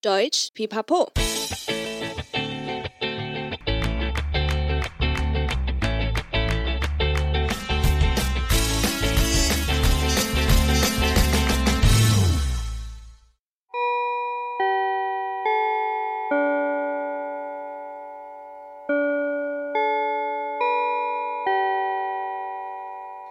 [0.00, 1.08] Deutsch Pipapo。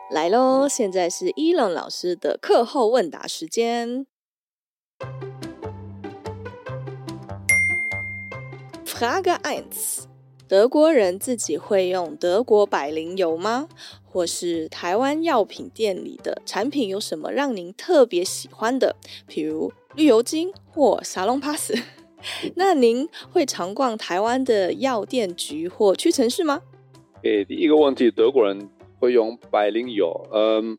[0.10, 0.68] 来喽！
[0.68, 4.08] 现在是伊朗老师的课后问答时间。
[9.00, 10.06] Frage 1：
[10.48, 13.68] 德国人自己会用德国百灵油吗？
[14.04, 18.96] 或是台湾药品店里的产品有什么让您特别喜欢的？
[19.30, 21.72] 譬如绿油精或沙龙 pass。
[22.58, 26.64] 那您会常逛台湾的药店局或屈臣氏吗？
[27.22, 28.68] 诶，第一个问题，德国人。
[29.00, 30.76] 会用百灵油，嗯，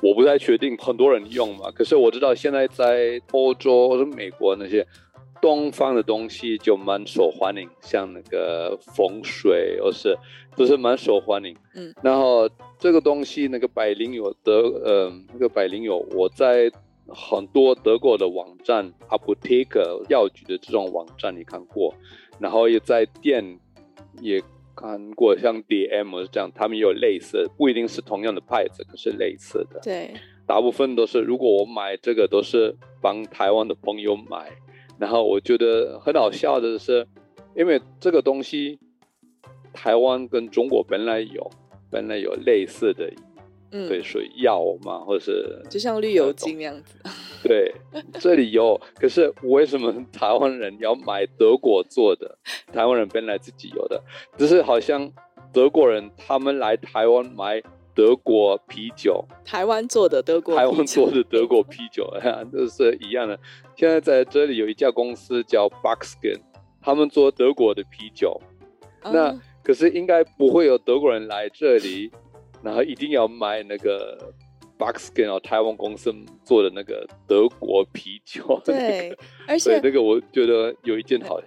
[0.00, 1.70] 我不太确定很多人用嘛。
[1.70, 4.86] 可是我知道现在在欧洲或者美国那些
[5.44, 10.16] 东方的东西就蛮受欢迎，像那个风水，或是
[10.56, 11.54] 都是蛮受欢迎。
[11.74, 16.72] 嗯，然后这个东西那个百灵油德，嗯，那个百灵油，我在
[17.08, 21.94] 很多德国的网站，Apotheke 药局的这种网站你看过，
[22.38, 23.58] 然后也在店
[24.22, 24.42] 也。
[24.76, 29.78] 看过像 DM 是这样，他们也有类似，不一定是同样的牌子，可是类似的。
[29.84, 30.12] 对，
[30.48, 34.50] 大部分都是，如果我买这个，都是帮台湾的朋友买。
[35.04, 37.06] 然后我觉得很好笑的是，
[37.54, 38.78] 因为这个东西，
[39.74, 41.50] 台湾跟中国本来有，
[41.90, 43.12] 本来有类似的。
[43.70, 46.98] 嗯，对，属于药嘛，或者是就像绿油精那样子。
[47.44, 47.74] 对，
[48.18, 48.80] 这里有。
[48.94, 52.38] 可是为什么台湾人要买德国做的？
[52.72, 54.02] 台湾人本来自己有的，
[54.38, 55.12] 只是好像
[55.52, 57.62] 德国人他们来台湾买
[57.94, 63.38] 德国啤酒，台湾做的德国，台湾做的德国啤酒， 哎呀都是一样的。
[63.76, 66.40] 现在在这里有一家公司叫 Buckskin，
[66.80, 68.40] 他们做德国的啤酒。
[69.02, 72.10] 嗯、那可是应该不会有德国人来这里。
[72.62, 74.32] 然后一定要买那个
[74.78, 76.10] Buckskin 哦，台湾公司
[76.44, 78.58] 做的那个德国啤酒。
[78.64, 79.18] 对，那个、
[79.48, 81.38] 而且 那个我觉得有一件好，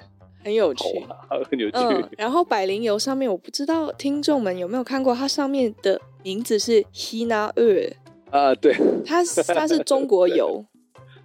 [0.47, 0.83] 很有趣，
[1.51, 1.77] 很有趣。
[1.77, 7.93] 嗯、然后百灵油上面，我不知道听众们有没有看过，它上面的名字是 Hina Oil
[8.29, 8.73] 啊，对，
[9.05, 9.21] 它
[9.53, 10.63] 它是中国 油。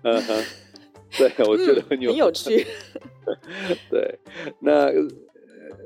[0.02, 0.44] 嗯哼，
[1.16, 2.66] 对，我觉得很有、嗯、很有趣。
[3.88, 4.18] 对，
[4.60, 4.90] 那。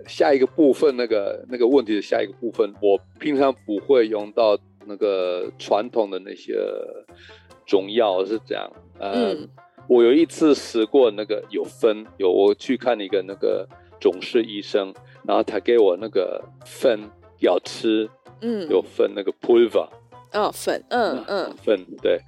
[0.08, 6.54] 下一个部分，那个那个问题的下一个部分，我平常不会用到那个传统的那些
[7.66, 8.70] 中药，是这样。
[9.00, 9.48] 呃、嗯，
[9.88, 13.68] 我有一次试过那个有分，有我去看一个那个
[14.00, 17.00] 中式医生，然后他给我那个粉
[17.40, 18.08] 要吃，
[18.40, 19.88] 嗯，有分那个 pulver，
[20.32, 22.20] 哦，粉，嗯嗯，粉，对。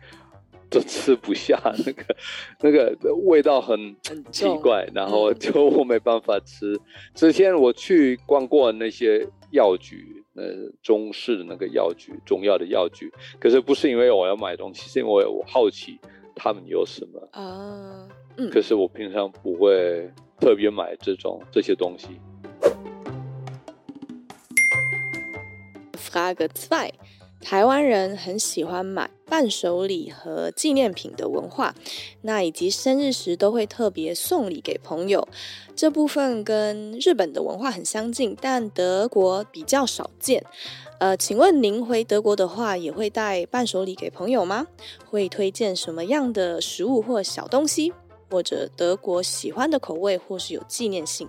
[0.70, 2.04] 都吃不下那个，
[2.60, 3.96] 那个味道很
[4.30, 6.74] 奇怪，然后就我没办法吃。
[6.74, 6.80] 嗯、
[7.14, 10.44] 之前我去逛过那些药局，呃，
[10.82, 13.10] 中式的那个药局，中药的药局。
[13.40, 15.98] 可是不是因为我要买东西，是因为我好奇
[16.38, 18.08] 他们有什么啊。
[18.36, 18.48] 嗯。
[18.50, 20.10] 可是我平常不会
[20.40, 22.20] 特别买这种这些东西。
[25.94, 26.90] Frage 2。
[27.40, 31.74] 台湾人很喜欢买伴手礼和纪念品的文化，
[32.22, 35.26] 那以及生日时都会特别送礼给朋友。
[35.74, 40.44] 这部分跟日本的文化很相近，但德国比较少见。
[40.98, 44.66] 呃，请问您回德国的话，也会带伴手礼给朋友吗？
[45.06, 47.92] 会推荐什么样的食物或小东西，
[48.28, 51.28] 或者德国喜欢的口味，或是有纪念性？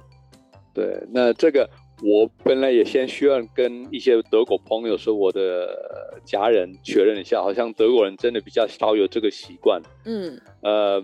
[0.73, 1.69] 对，那这个。
[2.01, 9.81] 我本来也先需要跟一些德国朋友说，我的家人确认一下，好像德国人真的比较少有这个习惯。
[10.05, 11.03] 嗯，呃，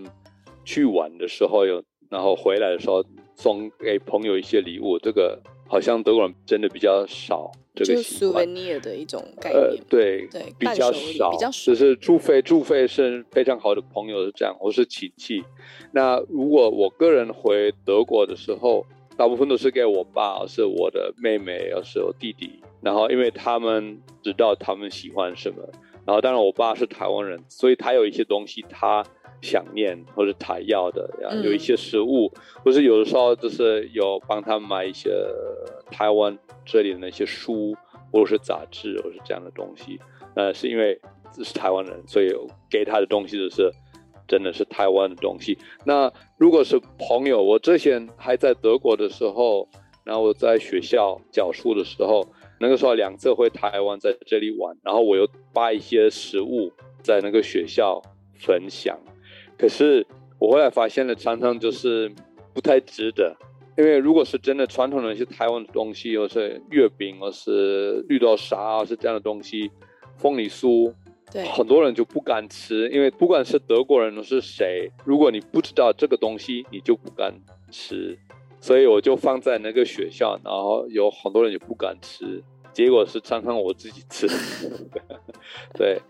[0.64, 8.46] 去玩的时候有，然后回来的时候送给朋友一些礼物，这个好像德国人真的比较少这个习惯。
[8.46, 9.62] 就 souvenir 的一种概念。
[9.62, 11.72] 呃，对对，比较少，比较少。
[11.72, 15.44] 就是除非除非是非常好的朋友是这样，或是亲戚。
[15.92, 18.86] 那如果我个人回德国的时候。
[19.16, 22.60] 大部分都是给我爸，是我的妹妹，要是我弟弟。
[22.82, 25.62] 然后，因为他们知道他们喜欢什么。
[26.04, 29.02] 然后，当然，我爸是台湾人，所以他有一些东西他
[29.40, 31.08] 想念或者他要的，
[31.42, 32.30] 有一些食物，
[32.64, 35.10] 或是有的时候就是有帮他买一些
[35.90, 37.74] 台湾这里的那些书，
[38.12, 39.98] 或者是杂志，或者是这样的东西。
[40.34, 41.00] 呃，是因为
[41.32, 42.28] 这是台湾人，所以
[42.70, 43.72] 给他的东西就是。
[44.26, 45.56] 真的是台湾的东西。
[45.84, 49.68] 那如果是朋友，我之前还在德国的时候，
[50.04, 52.26] 然后我在学校教书的时候，
[52.60, 58.00] 那个时候两次回台湾，在这里玩，然后我又把一些食物在那个学校
[58.38, 58.98] 分享。
[59.58, 60.06] 可是
[60.38, 62.12] 我后来发现了，常常就是
[62.52, 63.36] 不太值得。
[63.78, 69.70] 因为如果是真的传统的一些台湾的东西，或是月饼，或是绿豆沙，或是这样的东西，
[70.16, 70.90] 凤梨酥，
[71.32, 72.88] 对，很多人就不敢吃。
[72.90, 77.34] 因为不管是德国人或是谁，如果你不知道这个东西，你就不敢
[77.70, 78.18] 吃。
[78.60, 82.42] 所以我就放在那个学校，然后有很多人也不敢吃。
[82.72, 84.26] 结果是常常我自己吃。
[85.76, 86.00] 对，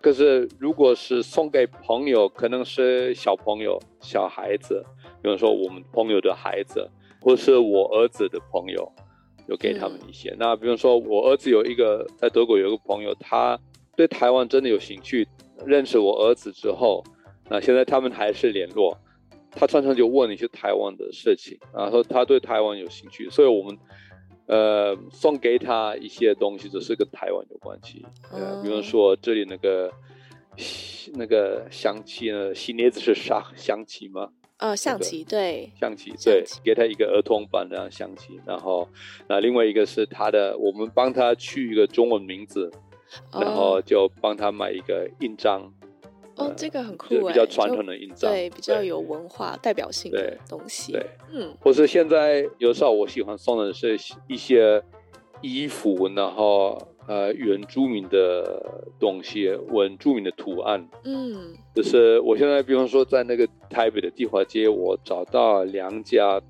[0.00, 4.84] 可是如果是送给朋友，可能是小朋友、小孩子，
[5.22, 6.90] 比如说我们朋友的孩子。
[7.18, 8.92] 或是我儿子的朋友，
[9.48, 10.30] 有给他们一些。
[10.30, 13.58] 嗯、那比如说，我儿子有一个在德国有一个朋友，他
[13.96, 15.26] 对台湾真的有兴趣。
[15.64, 17.02] 认识我儿子之后，
[17.48, 18.96] 那现在他们还是联络。
[19.58, 23.78] 他常常就问一些台湾的事情，然后他对台湾有兴趣，所以我们
[24.48, 28.04] 呃送给他一些东西，就是跟台湾有关系。
[28.30, 29.90] 呃，比如说这里那个
[31.14, 34.28] 那个香旗呢，西镊子是啥香旗吗？
[34.58, 38.86] 呃，象棋对，象棋对，给他一个儿童版的象棋，然后
[39.26, 42.70] 那另外一个是他的，我们帮他取一个中文名字，
[43.32, 45.62] 哦、然后就帮他买一个印章。
[46.36, 50.92] 哦，呃、这个很酷哎，比较传统的印章，对，比较有文化代表性的东西。
[50.92, 54.82] 对，嗯，或是现在有时候我喜欢送的是一些
[55.40, 56.78] 衣服，然后。
[57.08, 58.60] 呃，原住民的
[58.98, 66.42] 东西，原住民的图案，嗯，就是我现在，比方说在那个台北的地华街，我找到两家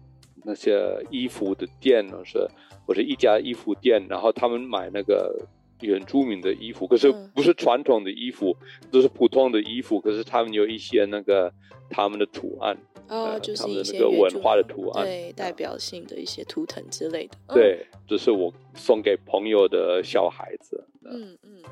[0.44, 0.80] 那些
[1.10, 2.48] 衣服的店，是
[2.86, 5.38] 或者一家衣服店，然后他们买那个
[5.80, 11.52] 原住民的衣服，可是不是传统的衣服，嗯、都是普通的衣服，可是他们有一些那个
[11.90, 12.76] 他们的图案。
[13.08, 17.54] 哦，就是一些文化的图案，对，代表性的一些图腾之类的。
[17.54, 20.84] 对，这是我送给朋友的小孩子。
[21.04, 21.62] 嗯嗯。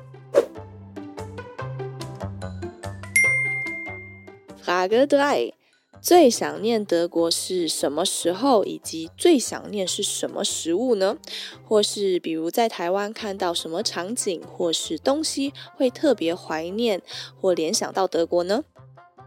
[4.63, 5.53] Frage 3，
[6.01, 11.17] 最想念德国是什么时候，以及最想念是什么食物呢？
[11.63, 17.01] 或是比如在台湾看到什么场景或是东西，会特别怀念
[17.39, 18.63] 或联想到德国呢？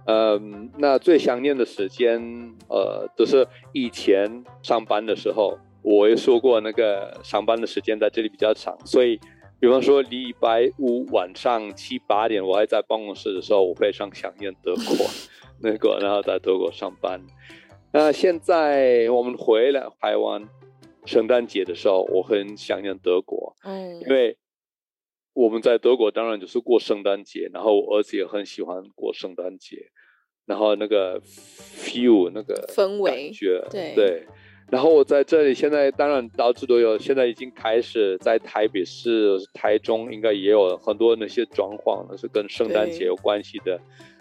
[0.07, 2.21] 嗯，那最想念的时间，
[2.69, 5.59] 呃，都、就是以前上班的时候。
[5.81, 9.19] 我也说过，那个上班的时间在这里比较长，所以，
[9.59, 15.07] 比方说礼拜五晚上七八点，我还在办公室的时候，我非常想念德国，
[15.63, 17.21] 那个，然后在德国上班。
[17.93, 20.49] 那现在我们回来台湾，
[21.05, 24.37] 圣诞节的时候，我很想念德国，嗯，因为。
[25.35, 29.77] 我们在德国当然就是过圣诞节，然后我儿子也很喜欢过圣诞节，
[30.47, 33.31] 然后那个 feel 那个氛围
[33.71, 33.95] 对。
[33.95, 34.27] 对，
[34.69, 43.81] 然后我在这里现在当然到处都有，现在已经开始在台北市、台中应该也有很多那些装潢，那是跟圣诞节有关系的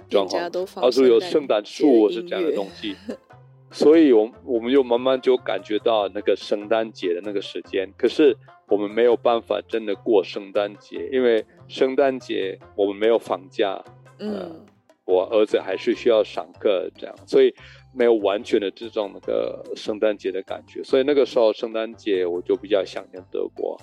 [0.09, 0.49] 装潢，
[0.81, 2.95] 到处有圣诞树是这样的东西。
[3.69, 8.33] 所以，我我们就慢慢就感觉到那个圣诞节的那个时间，可是
[8.69, 13.83] 我们没有办法真的过圣诞节，因为圣诞节我们没有放假，
[14.19, 14.65] 嗯、呃，
[15.03, 17.53] 我儿子还是需要上课，这样，所以
[17.93, 20.81] 没有完全的这种那个圣诞节的感觉。
[20.81, 23.77] 所以那个时候圣诞节我就比较想念德国，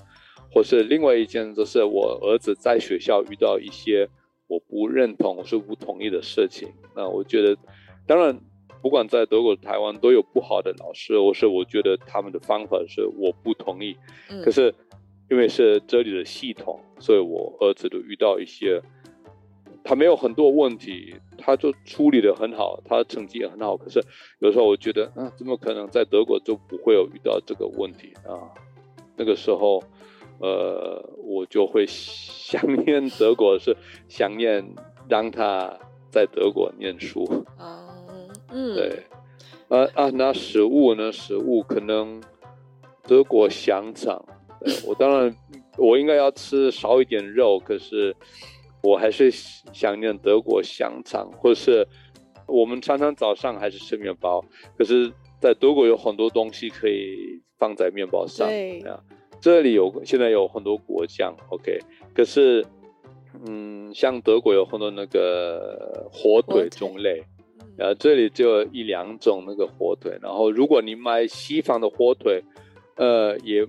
[0.50, 4.08] 或是另外一件就是我儿子在学校遇到一些
[4.46, 7.56] 我不认同、我是不同意的事情，那我觉得，
[8.06, 8.38] 当然。
[8.82, 13.96] 不管在德国、台湾都有不好的老师，我是我觉得他们的方法是我不同意。
[14.28, 14.74] 嗯、可是
[15.30, 18.82] 因为是这里的系统，所以我儿子都遇到一些，
[19.82, 23.74] 他没有很多问题，他就处理的很好，他成绩也很好。
[23.74, 24.04] 可是
[24.40, 28.52] 有时候我觉得，啊，怎么可能在德国就不会有遇到这个问题啊？
[29.16, 29.82] 那个时候，
[30.40, 33.76] 呃，我就会想念德国，是
[34.08, 34.64] 想念
[35.08, 35.78] 让他
[36.10, 37.24] 在德国念书。
[37.56, 37.88] 啊
[38.50, 39.02] 嗯，对，
[39.68, 41.10] 啊啊，那食物呢？
[41.10, 42.22] 食物可能
[43.02, 44.24] 德国香肠。
[44.86, 45.36] 我当然，
[45.76, 48.14] 我应该要吃少一点肉，可是
[48.82, 51.86] 我还是想念德国香肠，或是
[52.46, 54.44] 我们常常早上还是吃面包，
[54.78, 58.46] 可是在德国有很多东西可以放在面包上。
[58.46, 59.00] 对啊，
[59.44, 61.78] 这里有现在有很多果酱，OK，
[62.14, 62.64] 可是
[63.46, 67.22] 嗯，像德国有很多那个火腿种类。
[67.76, 72.42] 然后这里就有一两种那个火腿，然后如果你买西方的火腿，
[72.96, 73.66] 呃，也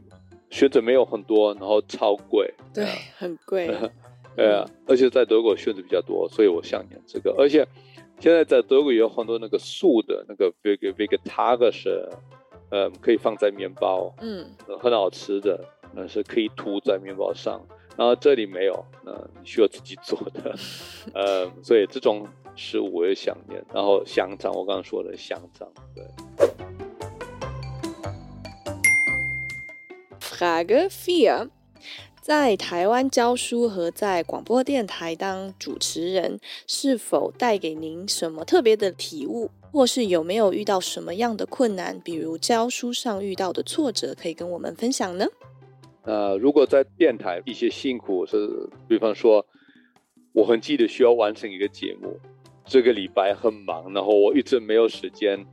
[0.50, 3.68] 选择没有很多，然后超贵，对，啊、很贵，
[4.38, 7.36] 呃，嗯、而且在德国选择比较多，所以我想念这个。
[7.38, 7.68] 而且
[8.22, 12.08] 现在在德国有很多那个素的那个 Vegetarische，
[12.76, 14.46] 呃，可以放在面包，嗯，
[14.82, 15.64] 很好吃的，
[15.94, 17.66] 那是可以涂在面包上。
[17.96, 20.54] 然后这里没有，那你需要自己做的，
[21.16, 22.28] 呃，所以这种。
[22.58, 23.62] 食物我也想念。
[23.74, 26.06] 然后香肠，我刚刚说的香肠，对。
[30.22, 31.50] Frage vier，
[32.22, 45.26] 在台湾教书和在广播电台当主持人，是否带给您什么特别的体悟，或是有没有遇到什么样的困难，比如教书上遇到的挫折，可以跟我们分享呢？
[46.04, 49.46] 呃，如果在电台一些辛苦是，比方说，
[50.32, 52.18] 我很记得需要完成一个节目，
[52.64, 55.46] 这个礼拜很忙，然后我一直没有时间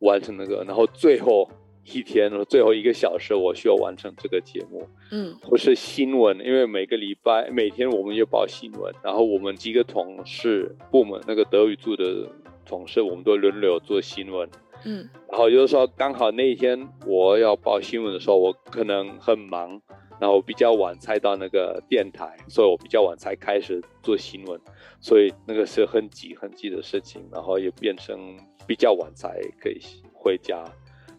[0.00, 1.48] 完成那个，然后最后
[1.84, 12.28] 一天，最后一个小时我需要完成这个节目，嗯，或是新闻，因为每个礼拜每天我们要报新闻，然后我们几个同事部门那个德语组的
[12.64, 14.48] 同事，我们都轮流做新闻。
[14.84, 19.80] 嗯，然后就是说刚好那一天我要报新闻的时候，我可能很忙，
[20.20, 24.60] 然后比较晚才到那个电台，所以我比较晚才开始做新闻，
[25.00, 29.78] 所以那个是很急很急的事情，然后也变成比较晚才可以
[30.12, 30.64] 回家，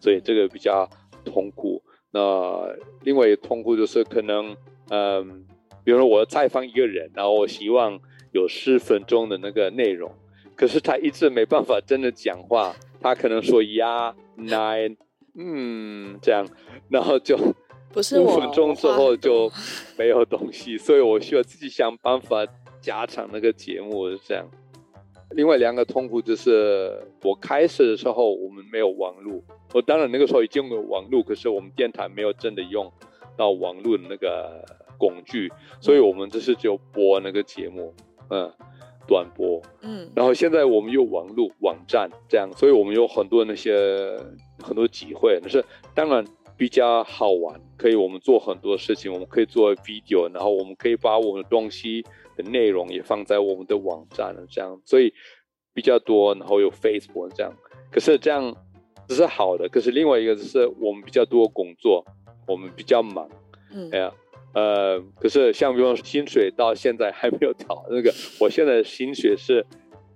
[0.01, 0.89] 所以这个比较
[1.23, 1.81] 痛苦。
[2.12, 2.67] 那
[3.03, 4.55] 另外一个痛苦就是可能，
[4.89, 5.45] 嗯，
[5.85, 7.97] 比如说我要采访一个人，然后我希望
[8.33, 10.13] 有十分钟的那个内容，
[10.55, 12.75] 可是他一直没办法真的讲话。
[13.01, 14.95] 他可能说呀、nine，
[15.36, 16.48] 嗯，这样，
[16.88, 17.38] 然后就
[17.91, 19.51] 不是五分钟之后就
[19.98, 22.48] 没有东西，所以我需要自己想办法
[22.79, 24.50] 加长那个节目，是这样。
[25.31, 29.43] 另外两个痛苦就是我开始的时候我们没有网络，
[29.74, 32.89] 我当然那个时候已经有网络，可是我们电台没有真的用
[33.36, 34.63] 到网络的那个
[34.98, 37.93] 工具，所以我们就是就播那个节目，
[38.29, 38.50] 嗯。
[39.07, 44.17] 短播，嗯，然后现在我们有网络网站这样，所以我们有很多那些
[44.60, 52.03] 很多机会，但是当然比较好玩，可以我们做很多事情，我们可以做 video，然后我们可以把我们的东西
[52.36, 55.13] 的内容也放在我们的网站这样，所以
[55.74, 57.51] 比较多，然后有 Facebook 这样，
[57.91, 58.55] 可是这样
[59.07, 62.05] 这是好的，可是另外一个就是我们比较多工作，
[62.48, 63.29] 我们比较忙，
[63.72, 64.13] 嗯，哎呀。
[64.53, 69.65] 呃，可是像比方说薪水到现在还没有调，那个我现在的薪水是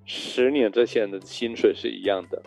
[0.06, 2.41] 十年之前的薪水是一样的。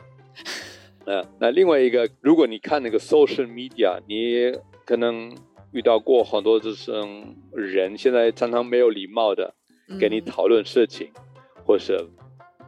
[1.04, 5.34] 呃，那另外一个，如果你看那个 social media，你可能
[5.72, 9.54] 遇到过很多这种人现在常常没有礼貌的
[9.98, 11.22] 跟你讨论事情，嗯、
[11.64, 11.98] 或是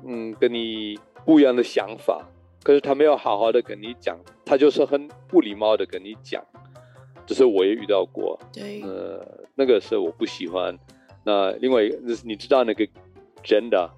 [0.05, 2.27] 嗯跟你不一样的想法，
[2.65, 6.45] 可是他没有好好的跟你讲，他就是很不礼貌的跟你讲。
[7.33, 10.77] 只是我也遇到过，对，呃，那个是我不喜欢。
[11.25, 12.87] 那另外一个，你知道那个
[13.43, 13.89] gender，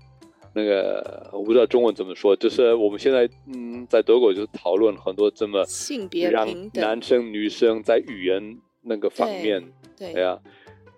[0.55, 10.41] 那个我不知道中文怎么说，就是我们现在嗯，在德国就讨论很多这么性别让男生女生在语言那个方面，对，呀啊。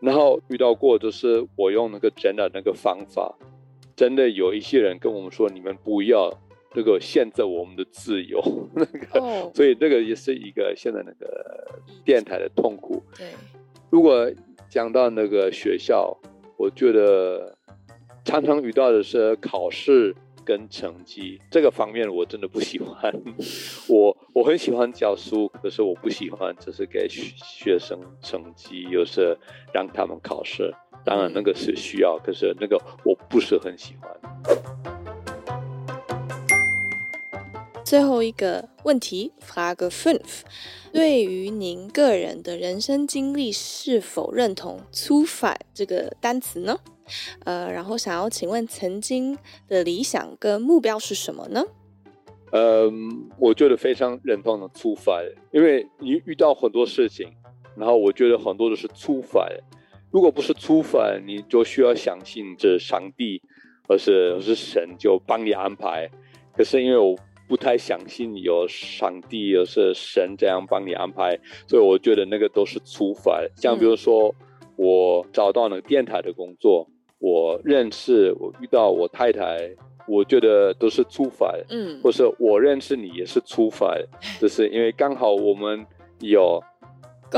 [0.01, 3.35] 然后遇到过，就是我用那个 gender 那个方法，
[3.97, 6.31] 真的有一些人跟我们说，你们不要。
[6.77, 8.39] 这个限制我们的自由，
[8.75, 9.57] 那个，oh.
[9.57, 13.03] 所以这个也是一个现在那个电台的痛苦。
[13.17, 13.29] 对，
[13.89, 14.31] 如果
[14.69, 16.15] 讲到那个学校，
[16.59, 17.57] 我觉得
[18.27, 20.15] 常常遇到的是考试
[20.45, 23.11] 跟成绩这个方面，我真的不喜欢。
[23.89, 29.35] 我我很喜欢教书，可是我不喜欢就是给学生成绩，又是
[29.73, 30.71] 让他们考试。
[31.07, 34.11] 当然那个是需要，可是那个我不是很喜欢。
[37.87, 40.41] 最后一个问题，Frage fünf，
[40.93, 46.77] 对于您个人的人生经历，是否认同出凡这个单词呢？
[47.45, 49.39] 呃，然后想要请问，曾经
[49.69, 51.63] 的理想跟目标是什么呢？
[52.51, 57.35] 嗯，我觉得非常认同的 Zufall，因为你遇到很多事情，
[57.77, 59.49] 然后我觉得很多都是出凡。
[60.11, 63.41] 如果不是出凡你就需要相信这上帝，
[63.89, 66.11] 而是或是神就帮你安排。
[66.57, 67.15] 可是因为我
[67.49, 73.49] 不太相信有上帝，有是神这样帮你安排，所以我觉得那个都是 Zufall。
[73.57, 74.35] 像比如说，
[74.77, 76.89] 我找到那个电台的工作，
[77.19, 79.71] 我认识我遇到我太太，
[80.07, 81.65] 我觉得都是 Zufall。
[81.69, 84.07] 嗯，或是我认识你也是 Zufall，
[84.41, 85.87] 就是因为刚好我们
[86.21, 86.63] 有。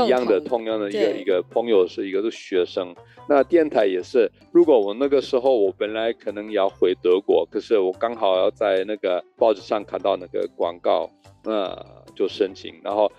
[0.05, 2.95] 一样的，同样的一个一个朋友是一个是学生，
[3.27, 4.31] 那电台也是。
[4.51, 11.09] 如果我那个时候我本来可能要回德国，可是我刚好要在那个报纸上看到那个广告，
[11.43, 11.73] 那
[12.15, 12.73] 就申请。
[12.83, 13.11] 然后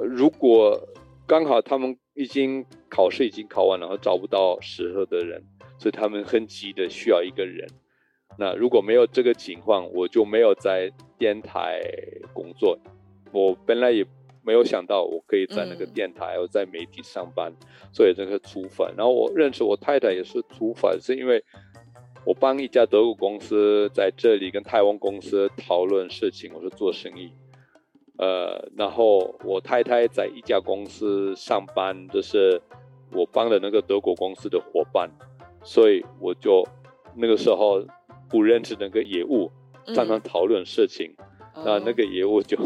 [0.00, 0.78] 如果
[1.26, 5.42] 刚好他们已经考试已经考完了，然后找不到适合的人，
[5.78, 7.66] 所以他们很急的需要一个人。
[8.38, 11.80] 那如果没有这个情况，我就没有在电台
[12.32, 12.78] 工作。
[13.32, 14.06] 我本来也。
[14.48, 17.52] 没有想到我可以在那个电台，我、嗯、在媒体上班，
[17.92, 18.94] 所以这个 Zufall。
[18.96, 21.44] 然后我认识我太太也是 Zufall，是因为
[22.24, 27.30] 我帮一家德国公司在这里跟台湾公司讨论事情，我是做生意。
[28.16, 32.58] 呃，然后我太太在一家公司上班，就是
[33.12, 35.10] 我帮了那个德国公司的伙伴，
[35.62, 36.66] 所以我就
[37.14, 37.84] 那个时候
[38.30, 39.52] 不认识那个业务，
[39.94, 41.14] 常常讨论事情，
[41.54, 42.56] 那、嗯、那个业务就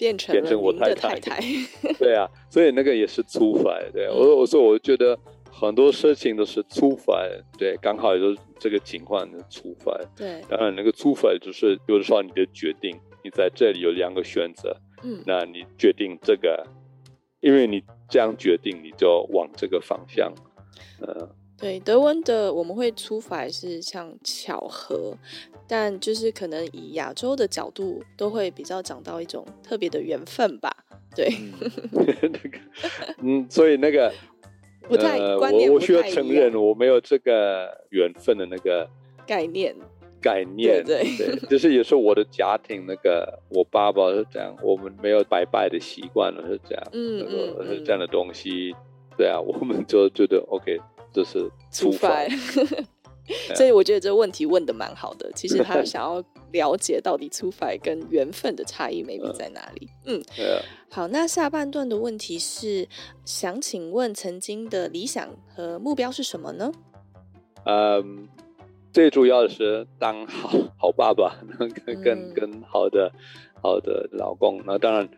[0.00, 1.20] 变成变成我太太。
[1.20, 1.40] 太太
[2.00, 3.78] 对啊，所以那个也是触发。
[3.92, 5.16] 对我，我说我觉得。
[5.52, 7.12] 很多事情都是触发，
[7.58, 9.92] 对，刚好就是这个情况的触发。
[10.16, 16.64] 对，当然那个触发就是，比如说你的决定，你在这里有两个选择，嗯，那你决定这个，
[17.40, 20.32] 因为你这样决定，你就往这个方向。
[21.02, 21.28] 嗯，
[21.60, 25.14] 对，德文的我们会出发是像巧合，
[25.68, 30.74] 但就是可能以亚洲的角度，都会比较讲到一种特别的缘分吧。
[31.14, 31.28] 对，
[31.92, 32.58] 那个，
[33.22, 34.12] 嗯，所以那个。
[34.88, 38.88] 不太，呃、观念太，我我需要承认，我没有这个缘分的那个
[39.24, 39.72] 概念。
[40.20, 48.74] 概念，对，对，对， 就是也是我的家庭那个，我爸爸是这样，我们没有拜拜的习惯了，是这样，嗯，这样的东西，
[49.16, 50.80] 对啊，我们就觉得 OK，
[51.12, 52.26] 这是出发。
[53.54, 55.30] 所以我觉得这个问题问的蛮好的。
[55.36, 59.88] 其实他 想要了解到底出发跟缘分的差异，maybe 在哪里？
[60.04, 60.20] 嗯，
[60.90, 61.06] 好。
[61.06, 62.88] 那下半段的问题是，
[63.24, 66.72] 想请问曾经的理想和目标是什么呢？
[67.66, 68.28] 嗯，
[68.92, 71.36] 最主要的是当好好爸爸，
[71.86, 73.12] 跟跟跟好的
[73.62, 74.60] 好的老公。
[74.66, 75.08] 那当然，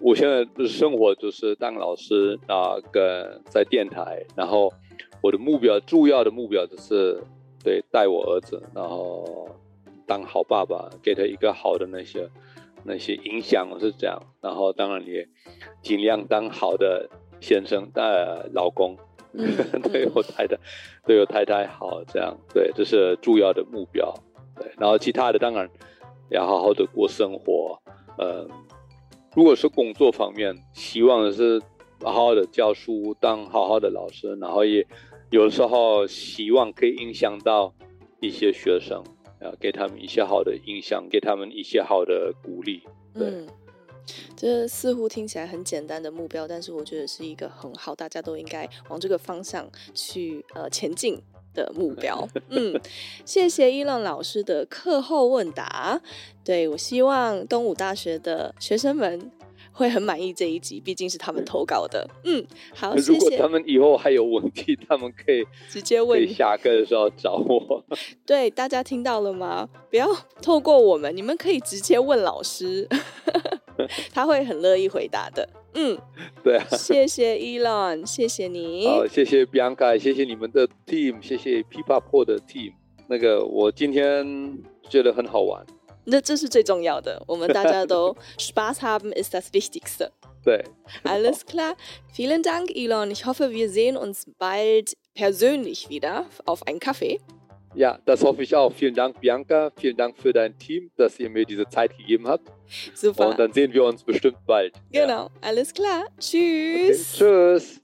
[0.00, 4.26] 我现在的生活就是当老师啊，跟在电台。
[4.34, 4.72] 然后
[5.22, 7.22] 我的目标，主要的目标就是。
[7.64, 9.48] 对，带我儿子，然后
[10.04, 12.28] 当好爸爸，给他一个好的那些
[12.82, 14.20] 那些影响，我是这样。
[14.40, 15.24] 然后当然也
[15.80, 17.08] 尽量当好的
[17.40, 18.02] 先生，带
[18.52, 18.96] 老公，
[19.92, 20.58] 对我太太，
[21.06, 22.36] 对我太太好，这样。
[22.52, 24.12] 对，这是主要的目标。
[24.56, 25.70] 对，然后其他的当然
[26.30, 27.80] 要好好的过生活。
[28.18, 28.44] 呃，
[29.36, 31.62] 如果是工作方面，希望的是
[32.02, 34.84] 好好的教书，当好好的老师，然后也。
[35.32, 37.72] 有时候希望可以影响到
[38.20, 39.02] 一些学生，
[39.40, 42.82] 啊，给他们一些好的印象，给他们一些好的鼓励。
[43.14, 43.48] 对，嗯，
[44.36, 51.18] 这似乎听起来很简单的目标，但是我觉得是一个很好，大家都应该往这个方向去呃前进
[51.54, 52.28] 的目标。
[52.50, 52.78] 嗯，
[53.24, 55.98] 谢谢 Elon 老师的课后问答。
[56.44, 59.32] 对，我希望东武大学的学生们。
[59.72, 62.08] 会很满意这一集，毕竟是他们投稿的。
[62.24, 62.94] 嗯，好。
[62.96, 67.84] 如果他们以后还有问题，他们可以直接问，下课的时候找我。
[68.26, 69.68] 对，大家听到了吗？
[69.90, 70.06] 不要
[70.40, 72.86] 透过我们，你们可以直接问老师，
[74.12, 75.48] 他会很乐意回答的。
[75.74, 75.98] 嗯，
[76.44, 76.66] 对啊。
[76.70, 78.86] 谢谢 Elon，谢谢你。
[78.86, 82.72] 好，谢谢 Bianca，谢谢你们的 team，谢谢 Pipapo 的 team。
[83.08, 84.58] 那个，我今天
[84.88, 85.64] 觉得很好玩。
[86.05, 90.11] 那这是最重要的，我们大家都 Spaß haben ist das Wichtigste。
[90.43, 90.63] 对，
[91.03, 91.75] Alles klar.
[92.13, 93.11] Vielen Dank, Elon.
[93.11, 97.19] Ich hoffe, wir sehen uns bald persönlich wieder auf einen Kaffee.
[97.75, 98.71] Ja, das hoffe ich auch.
[98.71, 99.71] Vielen Dank, Bianca.
[99.75, 102.49] Vielen Dank für dein Team, dass ihr mir diese Zeit gegeben habt.
[102.95, 103.27] Super.
[103.29, 104.73] Und dann sehen wir uns bestimmt bald.
[104.91, 105.29] Genau, ja.
[105.41, 106.05] alles klar.
[106.17, 107.15] Tschüss.
[107.15, 107.57] Okay.
[107.59, 107.80] Tschüss.